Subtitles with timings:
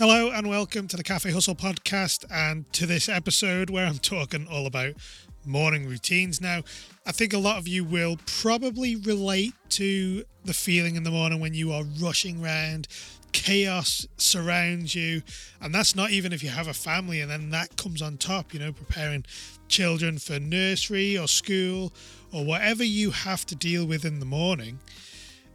[0.00, 4.48] Hello and welcome to the Cafe Hustle podcast and to this episode where I'm talking
[4.50, 4.94] all about
[5.44, 6.40] morning routines.
[6.40, 6.62] Now,
[7.06, 11.38] I think a lot of you will probably relate to the feeling in the morning
[11.38, 12.88] when you are rushing around,
[13.32, 15.20] chaos surrounds you,
[15.60, 18.54] and that's not even if you have a family, and then that comes on top,
[18.54, 19.26] you know, preparing
[19.68, 21.92] children for nursery or school
[22.32, 24.78] or whatever you have to deal with in the morning.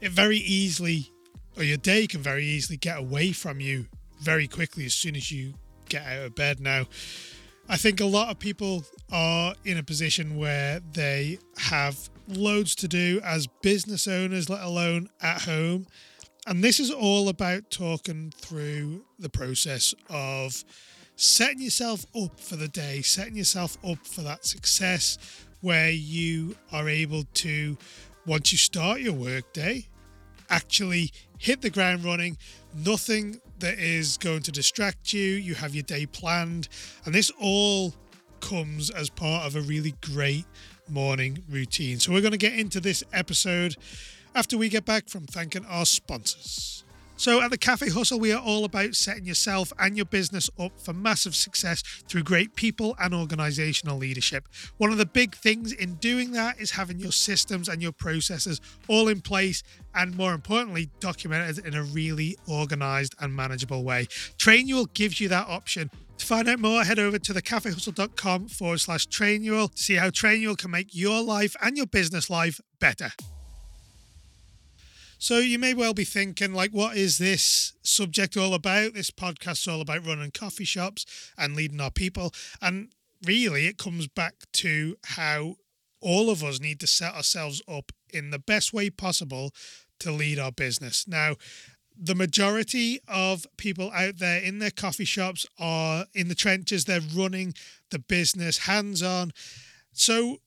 [0.02, 1.10] It very easily,
[1.58, 3.88] or your day can very easily get away from you
[4.26, 5.54] very quickly as soon as you
[5.88, 6.60] get out of bed.
[6.60, 6.88] Now,
[7.70, 12.88] I think a lot of people are in a position where they have loads to
[12.88, 15.86] do as business owners, let alone at home.
[16.48, 20.64] And this is all about talking through the process of
[21.16, 25.18] setting yourself up for the day, setting yourself up for that success
[25.62, 27.78] where you are able to,
[28.26, 29.88] once you start your workday,
[30.50, 32.38] actually hit the ground running.
[32.76, 35.22] Nothing that is going to distract you.
[35.22, 36.70] You have your day planned.
[37.06, 37.94] And this all
[38.40, 40.46] comes as part of a really great
[40.88, 42.00] morning routine.
[42.00, 43.76] So, we're going to get into this episode
[44.34, 46.85] after we get back from thanking our sponsors.
[47.18, 50.80] So, at the Cafe Hustle, we are all about setting yourself and your business up
[50.82, 54.50] for massive success through great people and organizational leadership.
[54.78, 58.60] One of the big things in doing that is having your systems and your processes
[58.90, 59.64] all in place
[59.94, 64.08] and, more importantly, documented in a really organized and manageable way.
[64.38, 65.90] Trainual gives you that option.
[66.18, 70.58] To find out more, head over to thecafehustle.com forward slash Trainual to see how Trainual
[70.58, 73.12] can make your life and your business life better.
[75.26, 78.94] So you may well be thinking, like, what is this subject all about?
[78.94, 81.04] This podcast's all about running coffee shops
[81.36, 82.32] and leading our people.
[82.62, 82.90] And
[83.26, 85.56] really, it comes back to how
[86.00, 89.50] all of us need to set ourselves up in the best way possible
[90.02, 91.08] to lead our business.
[91.08, 91.38] Now,
[92.00, 97.02] the majority of people out there in their coffee shops are in the trenches, they're
[97.02, 97.56] running
[97.90, 99.32] the business hands on.
[99.92, 100.38] So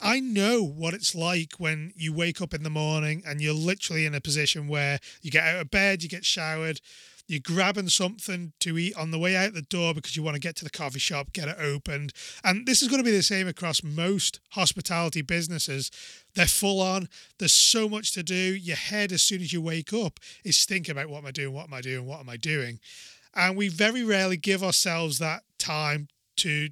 [0.00, 4.06] I know what it's like when you wake up in the morning and you're literally
[4.06, 6.80] in a position where you get out of bed, you get showered,
[7.30, 10.40] you're grabbing something to eat on the way out the door because you want to
[10.40, 12.12] get to the coffee shop, get it opened.
[12.42, 15.92] And this is going to be the same across most hospitality businesses.
[16.34, 17.08] They're full on.
[17.38, 18.34] There's so much to do.
[18.34, 21.54] Your head, as soon as you wake up, is thinking about what am I doing?
[21.54, 22.04] What am I doing?
[22.04, 22.80] What am I doing?
[23.34, 26.08] And we very rarely give ourselves that time
[26.38, 26.70] to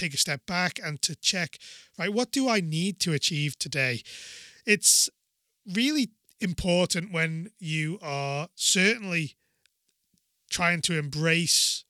[0.00, 1.58] take a step back and to check,
[1.98, 4.02] right, what do I need to achieve today?
[4.66, 5.08] It's
[5.74, 9.36] really important when you are certainly
[10.50, 11.84] trying to embrace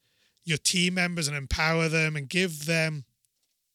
[0.44, 3.04] your team members and empower them and give them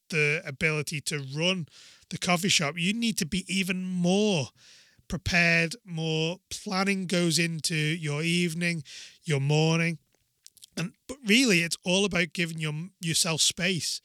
[0.09, 1.67] the ability to run
[2.09, 2.75] the coffee shop.
[2.77, 4.49] You need to be even more
[5.07, 8.83] prepared, more planning goes into your evening,
[9.23, 9.99] your morning.
[10.77, 14.01] And but really, it's all about giving your yourself space.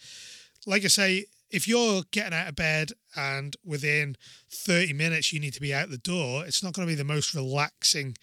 [0.66, 4.16] Like I say, if you're getting out of bed and within
[4.50, 7.04] 30 minutes you need to be out the door, it's not going to be the
[7.04, 8.16] most relaxing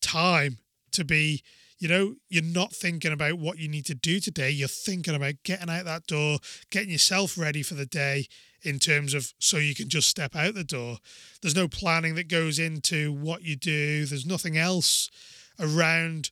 [0.00, 0.58] time
[0.92, 1.42] to be.
[1.78, 4.50] You know, you're not thinking about what you need to do today.
[4.50, 6.38] You're thinking about getting out that door,
[6.70, 8.28] getting yourself ready for the day
[8.62, 10.98] in terms of so you can just step out the door.
[11.40, 14.06] There's no planning that goes into what you do.
[14.06, 15.10] There's nothing else
[15.58, 16.30] around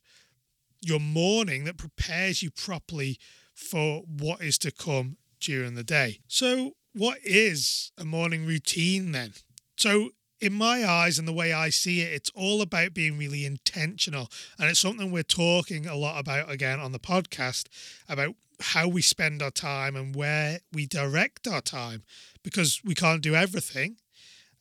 [0.81, 3.17] your morning that prepares you properly
[3.53, 6.19] for what is to come during the day.
[6.27, 9.33] So, what is a morning routine then?
[9.77, 10.09] So,
[10.39, 14.27] in my eyes and the way I see it, it's all about being really intentional.
[14.57, 17.67] And it's something we're talking a lot about again on the podcast
[18.09, 22.03] about how we spend our time and where we direct our time
[22.43, 23.97] because we can't do everything.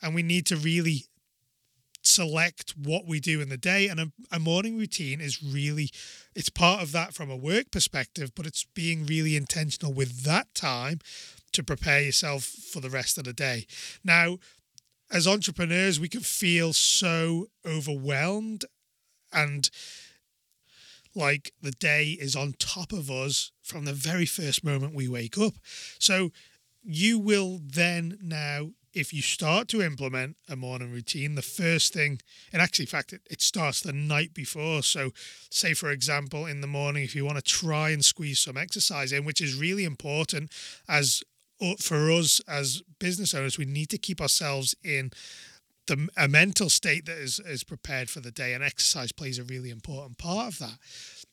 [0.03, 1.05] And we need to really
[2.03, 5.91] select what we do in the day and a, a, morning routine is really
[6.35, 10.53] it's part of that from a work perspective but it's being really intentional with that
[10.55, 10.99] time
[11.53, 13.67] to prepare yourself for the rest of the day.
[14.03, 14.39] Now
[15.11, 18.65] as entrepreneurs we can feel so overwhelmed
[19.33, 19.69] and
[21.15, 25.37] like the day is on top of us from the very first moment we wake
[25.37, 25.55] up.
[25.99, 26.31] So
[26.83, 32.21] you will then now if you start to implement a morning routine, the first thing,
[32.53, 34.83] and actually, in fact, it, it starts the night before.
[34.83, 35.13] So,
[35.51, 39.13] say, for example, in the morning, if you want to try and squeeze some exercise
[39.13, 40.51] in, which is really important
[40.89, 41.23] as
[41.79, 45.11] for us as business owners, we need to keep ourselves in
[45.87, 49.45] the, a mental state that is, is prepared for the day, and exercise plays a
[49.45, 50.79] really important part of that.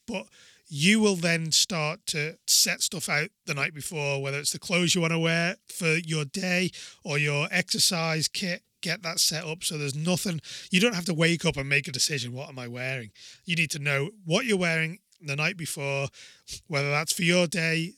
[0.07, 0.27] But
[0.67, 4.95] you will then start to set stuff out the night before, whether it's the clothes
[4.95, 6.71] you want to wear for your day
[7.03, 8.63] or your exercise kit.
[8.81, 10.39] Get that set up so there's nothing,
[10.69, 12.31] you don't have to wake up and make a decision.
[12.31, 13.11] What am I wearing?
[13.43, 16.09] You need to know what you're wearing the night before,
[16.67, 17.93] whether that's for your day,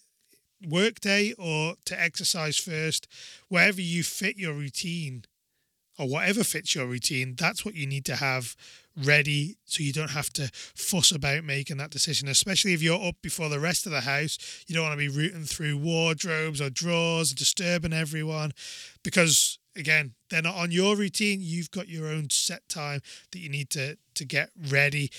[0.65, 3.07] work day, or to exercise first,
[3.49, 5.25] wherever you fit your routine
[5.97, 8.55] or whatever fits your routine, that's what you need to have
[9.03, 13.15] ready so you don't have to fuss about making that decision, especially if you're up
[13.21, 14.37] before the rest of the house.
[14.67, 18.51] You don't want to be rooting through wardrobes or drawers, disturbing everyone
[19.03, 21.39] because again, they're not on your routine.
[21.41, 23.01] You've got your own set time
[23.31, 25.11] that you need to to get ready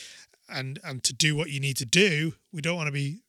[0.49, 2.35] and and to do what you need to do.
[2.53, 3.21] We don't want to be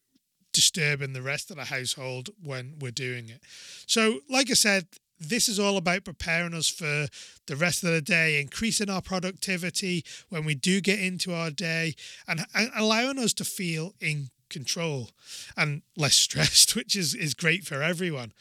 [0.53, 3.41] disturbing the rest of the household when we're doing it.
[3.85, 4.87] So, like I said,
[5.21, 7.07] this is all about preparing us for
[7.47, 11.93] the rest of the day, increasing our productivity when we do get into our day,
[12.27, 15.09] and, and allowing us to feel in control
[15.55, 18.33] and less stressed, which is, is great for everyone.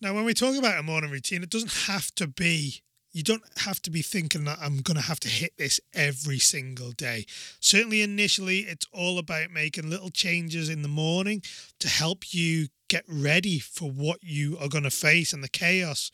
[0.00, 2.82] Now, when we talk about a morning routine, it doesn't have to be
[3.16, 6.38] you don't have to be thinking that I'm going to have to hit this every
[6.38, 7.24] single day.
[7.60, 11.40] Certainly, initially, it's all about making little changes in the morning
[11.80, 16.10] to help you get ready for what you are going to face and the chaos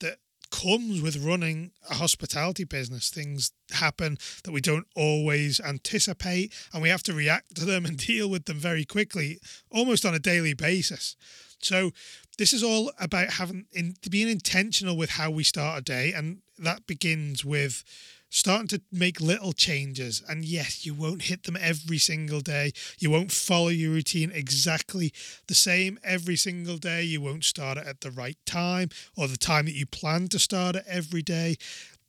[0.00, 0.18] that
[0.50, 3.10] comes with running a hospitality business.
[3.10, 7.96] Things happen that we don't always anticipate, and we have to react to them and
[7.96, 9.38] deal with them very quickly,
[9.70, 11.16] almost on a daily basis.
[11.60, 11.90] So,
[12.38, 16.42] this is all about having in being intentional with how we start a day, and
[16.58, 17.82] that begins with
[18.30, 20.22] starting to make little changes.
[20.28, 22.72] And yes, you won't hit them every single day.
[22.98, 25.12] You won't follow your routine exactly
[25.46, 27.02] the same every single day.
[27.02, 30.38] You won't start it at the right time or the time that you plan to
[30.38, 31.56] start it every day.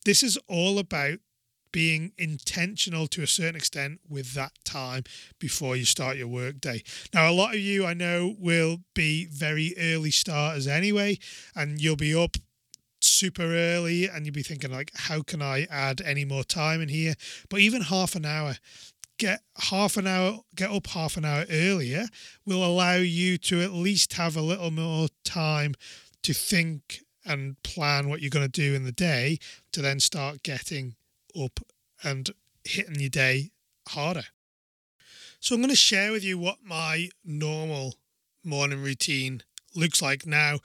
[0.05, 1.19] This is all about
[1.71, 5.03] being intentional to a certain extent with that time
[5.39, 6.81] before you start your workday.
[7.13, 11.19] Now, a lot of you I know will be very early starters anyway,
[11.55, 12.37] and you'll be up
[13.17, 16.89] super early and you'd be thinking like how can i add any more time in
[16.89, 17.15] here?
[17.49, 18.55] But even half an hour
[19.17, 19.41] get
[19.71, 22.05] half an hour get up half an hour earlier
[22.45, 25.73] will allow you to at least have a little more time
[26.21, 29.39] to think and plan what you're going to do in the day
[29.71, 30.95] to then start getting
[31.39, 31.59] up
[32.03, 32.29] and
[32.63, 33.51] hitting your day
[33.89, 34.25] harder.
[35.39, 37.95] So i'm going to share with you what my normal
[38.43, 39.41] morning routine
[39.75, 40.59] looks like now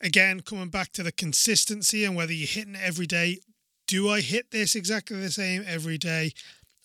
[0.00, 3.38] again, coming back to the consistency and whether you're hitting it every day.
[3.86, 6.32] Do I hit this exactly the same every day?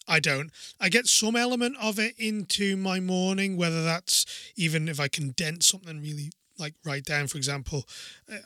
[0.07, 0.51] I don't.
[0.79, 4.25] I get some element of it into my morning, whether that's
[4.56, 7.85] even if I condense something really like write down, for example,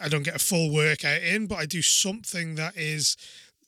[0.02, 3.16] I don't get a full workout in, but I do something that is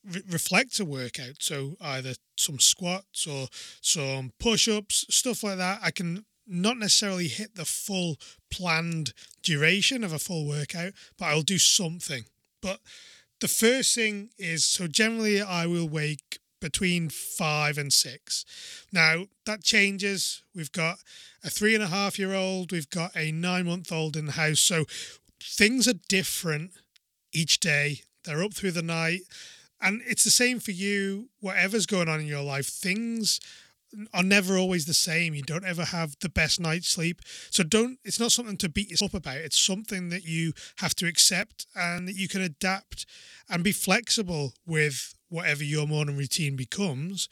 [0.04, 1.42] re- reflects a workout.
[1.42, 3.48] So either some squats or
[3.82, 5.80] some push ups, stuff like that.
[5.84, 8.18] I can not necessarily hit the full
[8.52, 12.26] planned duration of a full workout, but I'll do something.
[12.62, 12.80] But
[13.40, 18.46] the first thing is so generally I will wake between five and six.
[18.92, 20.44] Now that changes.
[20.54, 21.00] We've got
[21.44, 24.34] a three and a half year old, we've got a nine month old in the
[24.34, 24.60] house.
[24.60, 24.86] So
[25.42, 26.72] things are different
[27.34, 28.02] each day.
[28.24, 29.22] They're up through the night.
[29.82, 32.68] And it's the same for you, whatever's going on in your life.
[32.68, 33.40] Things
[34.14, 35.34] are never always the same.
[35.34, 37.22] You don't ever have the best night's sleep.
[37.50, 39.38] So don't it's not something to beat yourself up about.
[39.38, 43.06] It's something that you have to accept and that you can adapt
[43.50, 47.30] and be flexible with whatever your morning routine becomes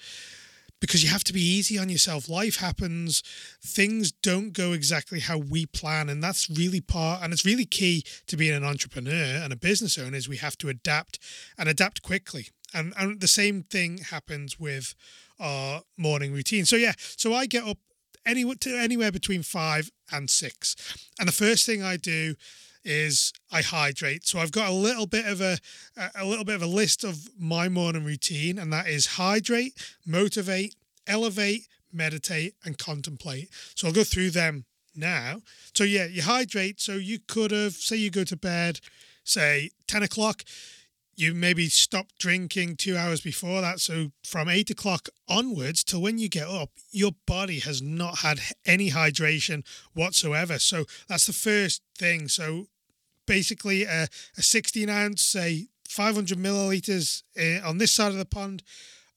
[0.80, 2.30] because you have to be easy on yourself.
[2.30, 3.22] Life happens,
[3.62, 8.04] things don't go exactly how we plan, and that's really part and it's really key
[8.28, 11.20] to being an entrepreneur and a business owner is we have to adapt
[11.58, 12.50] and adapt quickly.
[12.74, 14.96] And and the same thing happens with
[15.40, 16.66] our morning routine.
[16.66, 17.78] So yeah, so I get up
[18.26, 20.76] anywhere to anywhere between five and six,
[21.20, 22.36] and the first thing I do
[22.84, 24.26] is I hydrate.
[24.26, 25.58] So I've got a little bit of a
[26.16, 29.74] a little bit of a list of my morning routine, and that is hydrate,
[30.06, 30.76] motivate,
[31.08, 33.50] elevate, meditate, and contemplate.
[33.76, 34.66] So I'll go through them
[34.96, 35.42] now.
[35.74, 36.80] So yeah, you hydrate.
[36.80, 38.80] So you could have say you go to bed,
[39.24, 40.44] say ten o'clock
[41.20, 43.82] you maybe stop drinking two hours before that.
[43.82, 48.40] So from eight o'clock onwards to when you get up, your body has not had
[48.66, 50.60] any hydration whatsoever.
[50.60, 52.30] So that's the first thing.
[52.30, 52.68] So
[53.26, 54.08] basically, a,
[54.38, 58.64] a 16 ounce, say 500 milliliters uh, on this side of the pond,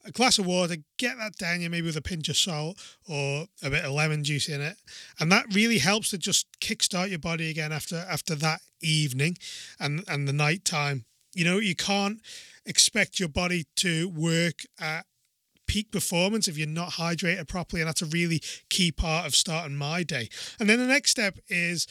[0.05, 2.79] a glass of water, get that down you maybe with a pinch of salt
[3.09, 4.77] or a bit of lemon juice in it.
[5.21, 9.39] And that really helps to just kickstart your body again after after that evening
[9.79, 12.21] and, and the night time you know, you can't
[12.67, 15.07] expect your body to work at
[15.67, 17.81] peak performance if you're not hydrated properly.
[17.81, 20.29] And that's a really key part of starting my day.
[20.61, 21.87] And then the next step is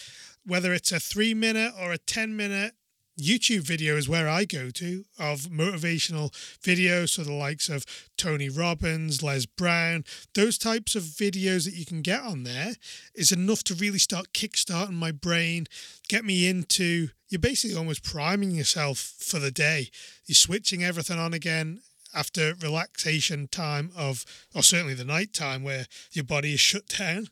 [0.46, 2.74] whether it's a three minute or a 10 minute
[3.22, 7.86] YouTube video is where I go to of motivational videos, so the likes of
[8.18, 12.74] Tony Robbins, Les Brown, those types of videos that you can get on there
[13.14, 15.68] is enough to really start kickstarting my brain,
[16.10, 17.10] get me into.
[17.30, 19.90] You're basically almost priming yourself for the day.
[20.26, 21.82] You're switching everything on again
[22.14, 27.28] after relaxation time of, or certainly the night time where your body is shut down.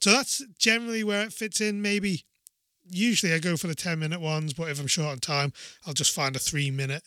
[0.00, 1.80] So that's generally where it fits in.
[1.82, 2.24] Maybe
[2.90, 5.52] usually I go for the 10 minute ones, but if I'm short on time,
[5.86, 7.02] I'll just find a three minute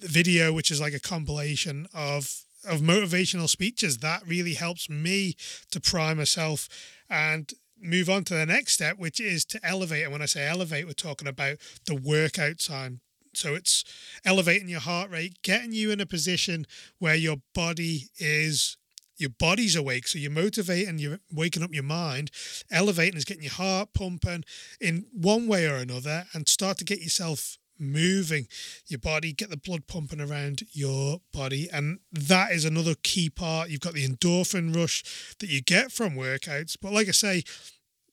[0.00, 3.98] video, which is like a compilation of of motivational speeches.
[3.98, 5.36] That really helps me
[5.70, 6.68] to prime myself
[7.08, 10.04] and move on to the next step, which is to elevate.
[10.04, 13.00] And when I say elevate, we're talking about the workout time.
[13.34, 13.84] So it's
[14.24, 16.66] elevating your heart rate, getting you in a position
[16.98, 18.76] where your body is
[19.16, 20.08] your body's awake.
[20.08, 22.30] So you're motivating, you're waking up your mind,
[22.70, 24.44] elevating is getting your heart pumping
[24.80, 28.46] in one way or another, and start to get yourself moving
[28.86, 31.68] your body, get the blood pumping around your body.
[31.72, 33.70] And that is another key part.
[33.70, 36.76] You've got the endorphin rush that you get from workouts.
[36.80, 37.42] But like I say,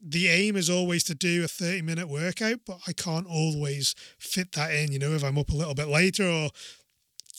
[0.05, 4.51] the aim is always to do a 30 minute workout, but I can't always fit
[4.53, 4.91] that in.
[4.91, 6.49] You know, if I'm up a little bit later or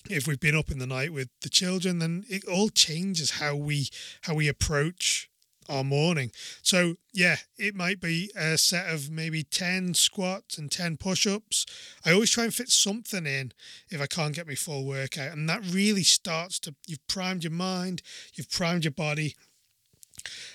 [0.08, 3.56] if we've been up in the night with the children, then it all changes how
[3.56, 3.88] we
[4.22, 5.30] how we approach
[5.68, 6.30] our morning.
[6.62, 11.64] So yeah, it might be a set of maybe 10 squats and 10 push-ups.
[12.04, 13.52] I always try and fit something in
[13.88, 15.32] if I can't get my full workout.
[15.32, 18.02] And that really starts to you've primed your mind,
[18.34, 19.36] you've primed your body.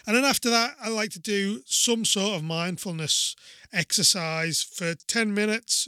[0.06, 3.36] And then after that, I like to do some sort of mindfulness
[3.72, 5.88] exercise for 10 minutes,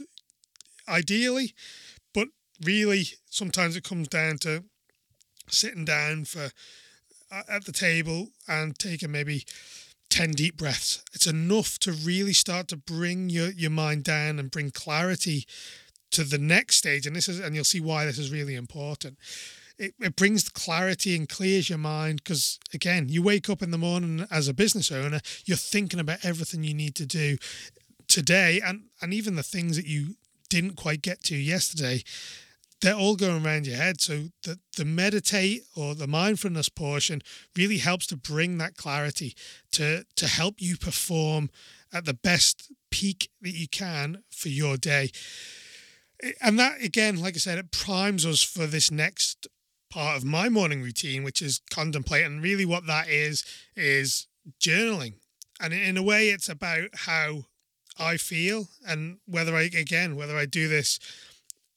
[0.88, 1.54] ideally
[2.64, 4.64] really sometimes it comes down to
[5.48, 6.50] sitting down for
[7.48, 9.44] at the table and taking maybe
[10.10, 11.02] 10 deep breaths.
[11.14, 15.46] It's enough to really start to bring your, your mind down and bring clarity
[16.10, 17.06] to the next stage.
[17.06, 19.16] And this is and you'll see why this is really important.
[19.78, 23.78] It, it brings clarity and clears your mind because again you wake up in the
[23.78, 27.38] morning as a business owner you're thinking about everything you need to do
[28.06, 28.60] today.
[28.62, 30.16] And and even the things that you
[30.50, 32.02] didn't quite get to yesterday
[32.82, 34.00] they're all going around your head.
[34.00, 37.22] So the, the meditate or the mindfulness portion
[37.56, 39.34] really helps to bring that clarity
[39.72, 41.48] to to help you perform
[41.92, 45.10] at the best peak that you can for your day.
[46.40, 49.46] And that again, like I said, it primes us for this next
[49.88, 52.24] part of my morning routine, which is contemplate.
[52.24, 53.44] And really what that is
[53.76, 54.26] is
[54.60, 55.14] journaling.
[55.60, 57.44] And in a way it's about how
[57.96, 60.98] I feel and whether I again, whether I do this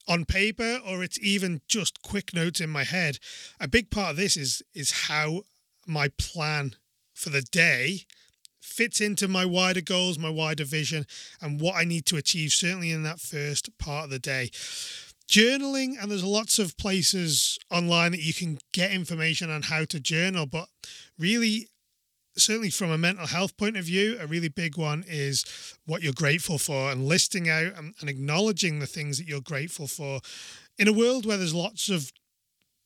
[0.08, 3.20] on paper or it's even just quick notes in my head.
[3.60, 5.42] A big part of this is is how
[5.88, 6.76] my plan
[7.14, 8.06] for the day
[8.62, 11.06] fits into my wider goals, my wider vision,
[11.42, 14.50] and what I need to achieve, certainly in that first part of the day.
[15.28, 20.00] Journaling, and there's lots of places online that you can get information on how to
[20.00, 20.68] journal, but
[21.18, 21.68] really
[22.38, 25.46] certainly from a mental health point of view, a really big one is
[25.86, 29.88] what you're grateful for and listing out and, and, acknowledging the things that you're grateful
[29.88, 30.20] for.
[30.77, 32.12] In a world where there's lots of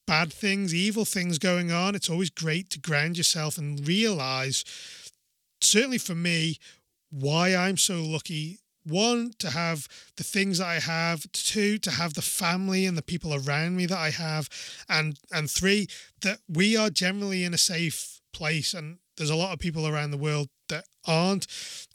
[0.06, 4.64] bad things, evil things going on, it's always great to ground yourself and realize,
[5.62, 6.58] certainly for me,
[7.12, 8.60] why I'm so lucky.
[8.86, 11.32] One, to have the things that I have.
[11.32, 14.50] Two, to have the family and the people around me that I have.
[14.88, 15.88] And and three,
[16.22, 18.74] that we are generally in a safe place.
[18.74, 21.46] And there's a lot of people around the world that aren't.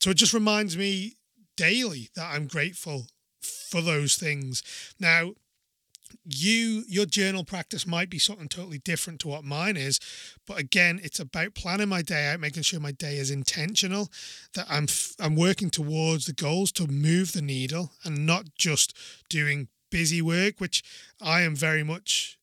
[0.00, 1.14] So it just reminds me
[1.56, 3.06] daily that I'm grateful
[3.42, 4.62] for those things.
[5.00, 5.32] Now,
[6.24, 9.98] you your journal practice might be something totally different to what mine is
[10.46, 14.08] but again it's about planning my day out making sure my day is intentional
[14.54, 14.86] that i'm
[15.18, 18.96] i'm working towards the goals to move the needle and not just
[19.28, 20.84] doing busy work which
[21.20, 22.38] i am very much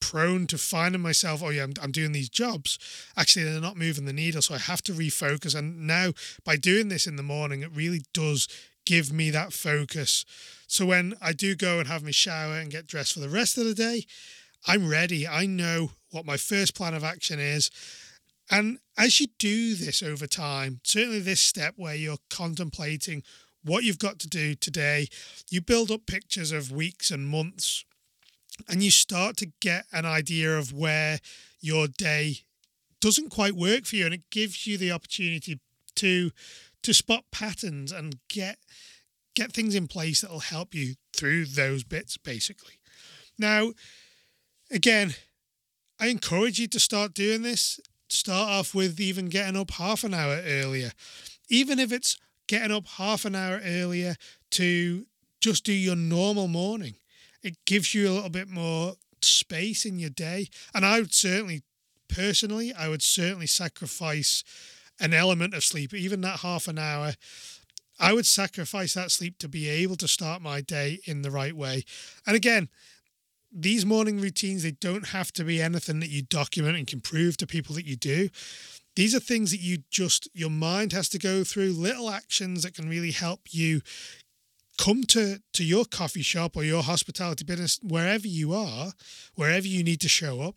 [0.00, 2.78] prone to finding myself, oh yeah, I'm, I'm doing these jobs.
[3.16, 4.42] Actually, they're not moving the needle.
[4.42, 5.54] So I have to refocus.
[5.54, 6.12] And now
[6.44, 8.48] by doing this in the morning, it really does
[8.86, 10.24] give me that focus.
[10.66, 13.58] So when I do go and have my shower and get dressed for the rest
[13.58, 14.04] of the day,
[14.66, 15.26] I'm ready.
[15.26, 17.70] I know what my first plan of action is.
[18.50, 23.22] And as you do this over time, certainly this step where you're contemplating
[23.62, 25.08] what you've got to do today,
[25.50, 27.84] you build up pictures of weeks and months
[28.68, 31.18] and you start to get an idea of where
[31.60, 32.38] your day
[33.00, 35.58] doesn't quite work for you and it gives you the opportunity
[35.94, 36.30] to
[36.82, 38.58] to spot patterns and get
[39.34, 42.74] get things in place that'll help you through those bits basically
[43.38, 43.72] now
[44.70, 45.14] again
[46.00, 50.14] i encourage you to start doing this start off with even getting up half an
[50.14, 50.90] hour earlier
[51.48, 54.16] even if it's getting up half an hour earlier
[54.50, 55.06] to
[55.40, 56.94] just do your normal morning.
[57.42, 60.48] It gives you a little bit more space in your day.
[60.74, 61.62] And I would certainly,
[62.08, 64.44] personally, I would certainly sacrifice
[65.00, 67.14] an element of sleep, even that half an hour.
[68.00, 71.54] I would sacrifice that sleep to be able to start my day in the right
[71.54, 71.84] way.
[72.26, 72.68] And again,
[73.50, 77.36] these morning routines, they don't have to be anything that you document and can prove
[77.38, 78.28] to people that you do.
[78.94, 82.74] These are things that you just, your mind has to go through, little actions that
[82.74, 83.80] can really help you
[84.78, 88.92] come to, to your coffee shop or your hospitality business, wherever you are,
[89.34, 90.54] wherever you need to show up,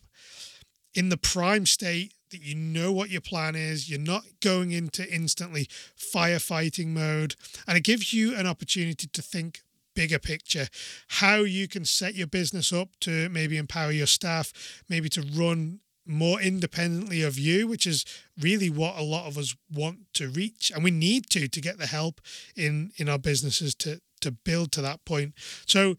[0.94, 3.90] in the prime state that you know what your plan is.
[3.90, 7.36] You're not going into instantly firefighting mode.
[7.68, 9.60] And it gives you an opportunity to think
[9.94, 10.68] bigger picture,
[11.08, 15.80] how you can set your business up to maybe empower your staff, maybe to run
[16.06, 18.04] more independently of you, which is
[18.40, 21.78] really what a lot of us want to reach, and we need to to get
[21.78, 22.20] the help
[22.56, 25.34] in in our businesses to to build to that point.
[25.66, 25.96] So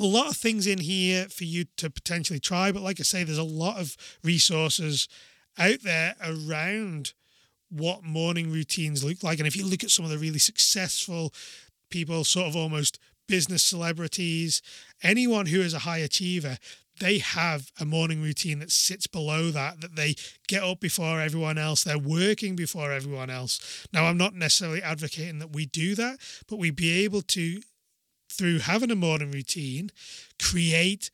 [0.00, 3.24] a lot of things in here for you to potentially try, but like I say,
[3.24, 5.08] there's a lot of resources
[5.58, 7.12] out there around
[7.70, 9.38] what morning routines look like.
[9.38, 11.34] And if you look at some of the really successful
[11.90, 14.62] people, sort of almost business celebrities,
[15.02, 16.58] anyone who is a high achiever,
[16.98, 20.14] they have a morning routine that sits below that, that they
[20.46, 23.86] get up before everyone else, they're working before everyone else.
[23.92, 27.60] Now, I'm not necessarily advocating that we do that, but we be able to,
[28.30, 29.90] through having a morning routine,
[30.40, 31.10] create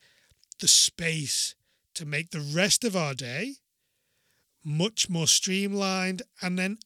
[0.59, 1.55] the space
[1.95, 3.55] to make the rest of our day
[4.63, 6.77] much more streamlined and then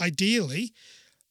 [0.00, 0.72] ideally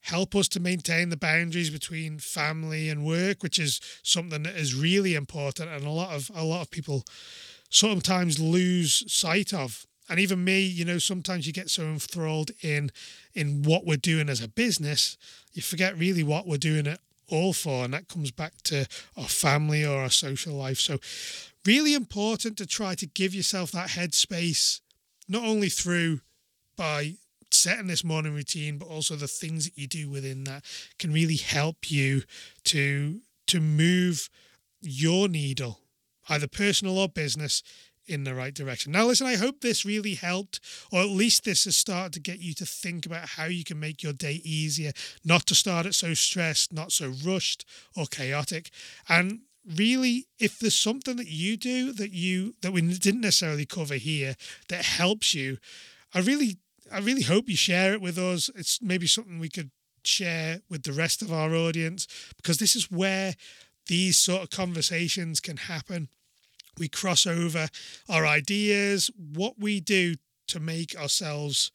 [0.05, 4.75] help us to maintain the boundaries between family and work, which is something that is
[4.75, 7.03] really important and a lot of a lot of people
[7.69, 9.85] sometimes lose sight of.
[10.07, 12.91] And even me, you know, sometimes you get so enthralled in
[13.33, 15.17] in what we're doing as a business,
[15.53, 17.83] you forget really what we're doing it all for.
[17.83, 20.79] And that comes back to our family or our social life.
[20.79, 20.99] So
[21.65, 24.81] really important to try to give yourself that headspace,
[25.27, 26.19] not only through
[26.77, 27.15] by
[27.65, 30.63] setting this morning routine, but also the things that you do within that
[30.99, 32.21] can really help you
[32.63, 34.29] to to move
[34.81, 35.79] your needle,
[36.29, 37.63] either personal or business,
[38.07, 38.91] in the right direction.
[38.91, 40.59] Now, listen, I hope this really helped,
[40.91, 43.79] or at least this has started to get you to think about how you can
[43.79, 44.91] make your day easier,
[45.23, 48.69] not to start it so stressed, not so rushed or chaotic.
[49.09, 49.39] And
[49.75, 54.35] really, if there's something that you do that you that we didn't necessarily cover here
[54.69, 55.57] that helps you,
[56.13, 56.59] I really
[56.91, 58.49] I really hope you share it with us.
[58.55, 59.71] It's maybe something we could
[60.03, 63.33] share with the rest of our audience because this is where
[63.87, 66.09] these sort of conversations can happen.
[66.77, 67.67] We cross over
[68.09, 70.15] our ideas, what we do
[70.47, 71.71] to make ourselves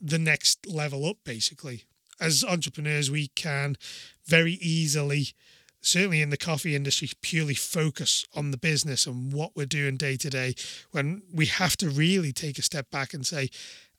[0.00, 1.84] the next level up, basically.
[2.20, 3.76] As entrepreneurs, we can
[4.26, 5.28] very easily,
[5.80, 10.16] certainly in the coffee industry, purely focus on the business and what we're doing day
[10.16, 10.54] to day
[10.90, 13.50] when we have to really take a step back and say,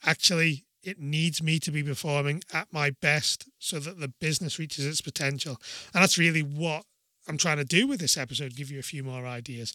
[0.05, 4.85] actually it needs me to be performing at my best so that the business reaches
[4.85, 5.57] its potential.
[5.93, 6.83] And that's really what
[7.27, 9.73] I'm trying to do with this episode, give you a few more ideas.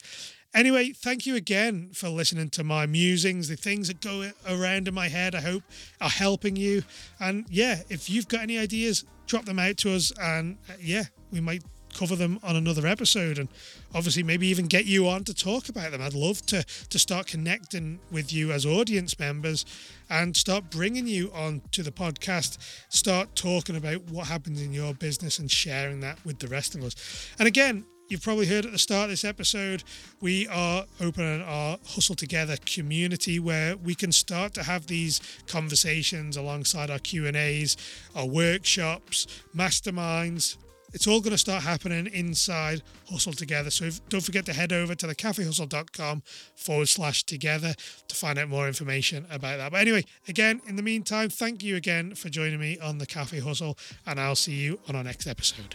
[0.54, 3.48] Anyway, thank you again for listening to my musings.
[3.48, 5.62] The things that go around in my head, I hope,
[6.00, 6.82] are helping you.
[7.20, 10.12] And yeah, if you've got any ideas, drop them out to us.
[10.20, 11.62] And uh, yeah, we might
[11.94, 13.48] cover them on another episode and
[13.94, 16.03] obviously maybe even get you on to talk about them.
[16.03, 19.64] I'd love to to start connecting with you as audience members
[20.11, 24.94] and start bringing you on to the podcast, start talking about what happens in your
[24.94, 26.94] business and sharing that with the rest of us.
[27.38, 29.85] And again, You've probably heard at the start of this episode,
[30.22, 36.38] we are opening our Hustle Together community where we can start to have these conversations
[36.38, 37.77] alongside our Q&As,
[38.16, 40.57] our workshops, masterminds,
[40.92, 43.70] it's all going to start happening inside Hustle Together.
[43.70, 46.22] So if, don't forget to head over to thecafehustle.com
[46.57, 47.74] forward slash together
[48.09, 49.72] to find out more information about that.
[49.72, 53.40] But anyway, again, in the meantime, thank you again for joining me on the Cafe
[53.40, 55.74] Hustle, and I'll see you on our next episode.